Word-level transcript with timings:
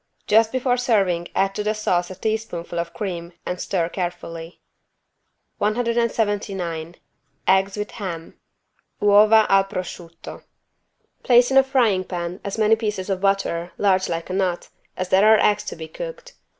Just 0.25 0.51
before 0.51 0.77
serving 0.77 1.27
add 1.35 1.53
to 1.53 1.63
the 1.63 1.75
sauce 1.75 2.09
a 2.09 2.15
teaspoonful 2.15 2.79
of 2.79 2.91
cream 2.91 3.33
and 3.45 3.61
stir 3.61 3.87
carefully. 3.87 4.59
179 5.59 6.95
EGGS 7.47 7.77
WITH 7.77 7.91
HAM 7.91 8.33
(Uova 8.99 9.45
al 9.47 9.65
prosciutto) 9.65 10.41
Place 11.21 11.51
in 11.51 11.57
a 11.57 11.63
frying 11.63 12.03
pan 12.03 12.39
as 12.43 12.57
many 12.57 12.75
pieces 12.75 13.11
of 13.11 13.21
butter, 13.21 13.73
large 13.77 14.09
like 14.09 14.31
a 14.31 14.33
nut, 14.33 14.69
as 14.97 15.09
there 15.09 15.23
are 15.35 15.39
eggs 15.39 15.65
to 15.65 15.75
be 15.75 15.87
cooked. 15.87 16.33